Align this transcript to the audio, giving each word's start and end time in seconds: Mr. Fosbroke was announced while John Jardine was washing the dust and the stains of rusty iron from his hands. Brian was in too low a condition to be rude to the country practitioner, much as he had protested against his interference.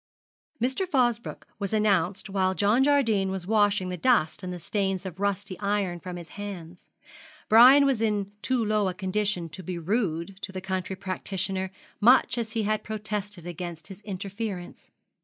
Mr. 0.59 0.87
Fosbroke 0.87 1.45
was 1.59 1.73
announced 1.73 2.27
while 2.27 2.55
John 2.55 2.81
Jardine 2.83 3.29
was 3.29 3.45
washing 3.45 3.89
the 3.89 3.97
dust 3.97 4.41
and 4.41 4.51
the 4.51 4.59
stains 4.59 5.05
of 5.05 5.19
rusty 5.19 5.59
iron 5.59 5.99
from 5.99 6.15
his 6.15 6.29
hands. 6.29 6.89
Brian 7.47 7.85
was 7.85 8.01
in 8.01 8.31
too 8.41 8.65
low 8.65 8.87
a 8.89 8.95
condition 8.95 9.47
to 9.49 9.61
be 9.61 9.77
rude 9.77 10.41
to 10.41 10.51
the 10.51 10.59
country 10.59 10.95
practitioner, 10.95 11.69
much 11.99 12.39
as 12.39 12.53
he 12.53 12.63
had 12.63 12.83
protested 12.83 13.45
against 13.45 13.89
his 13.89 14.01
interference. 14.01 14.89